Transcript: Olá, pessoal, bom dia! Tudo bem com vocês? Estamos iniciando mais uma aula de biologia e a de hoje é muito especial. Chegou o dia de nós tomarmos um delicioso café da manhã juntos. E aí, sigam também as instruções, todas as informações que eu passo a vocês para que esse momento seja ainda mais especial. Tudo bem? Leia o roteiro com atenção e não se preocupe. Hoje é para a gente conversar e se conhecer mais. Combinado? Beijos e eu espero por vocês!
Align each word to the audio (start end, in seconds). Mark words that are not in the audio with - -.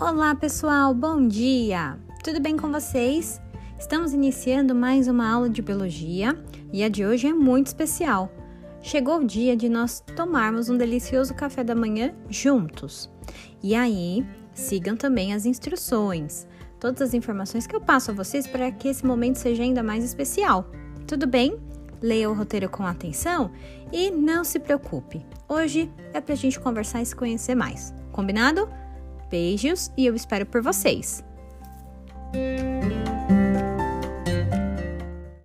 Olá, 0.00 0.34
pessoal, 0.34 0.94
bom 0.94 1.28
dia! 1.28 1.98
Tudo 2.24 2.40
bem 2.40 2.56
com 2.56 2.72
vocês? 2.72 3.38
Estamos 3.78 4.14
iniciando 4.14 4.74
mais 4.74 5.06
uma 5.06 5.30
aula 5.30 5.50
de 5.50 5.60
biologia 5.60 6.42
e 6.72 6.82
a 6.82 6.88
de 6.88 7.04
hoje 7.04 7.26
é 7.26 7.34
muito 7.34 7.66
especial. 7.66 8.32
Chegou 8.80 9.18
o 9.18 9.26
dia 9.26 9.54
de 9.54 9.68
nós 9.68 10.02
tomarmos 10.16 10.70
um 10.70 10.78
delicioso 10.78 11.34
café 11.34 11.62
da 11.62 11.74
manhã 11.74 12.14
juntos. 12.30 13.10
E 13.62 13.74
aí, 13.74 14.26
sigam 14.54 14.96
também 14.96 15.34
as 15.34 15.44
instruções, 15.44 16.48
todas 16.80 17.02
as 17.02 17.12
informações 17.12 17.66
que 17.66 17.76
eu 17.76 17.80
passo 17.82 18.10
a 18.10 18.14
vocês 18.14 18.46
para 18.46 18.72
que 18.72 18.88
esse 18.88 19.04
momento 19.04 19.36
seja 19.36 19.62
ainda 19.62 19.82
mais 19.82 20.02
especial. 20.02 20.70
Tudo 21.06 21.26
bem? 21.26 21.58
Leia 22.00 22.30
o 22.30 22.34
roteiro 22.34 22.70
com 22.70 22.86
atenção 22.86 23.50
e 23.92 24.10
não 24.10 24.44
se 24.44 24.58
preocupe. 24.60 25.26
Hoje 25.46 25.92
é 26.14 26.22
para 26.22 26.32
a 26.32 26.38
gente 26.38 26.58
conversar 26.58 27.02
e 27.02 27.06
se 27.06 27.14
conhecer 27.14 27.54
mais. 27.54 27.92
Combinado? 28.12 28.66
Beijos 29.30 29.92
e 29.96 30.06
eu 30.06 30.14
espero 30.14 30.44
por 30.44 30.60
vocês! 30.60 31.24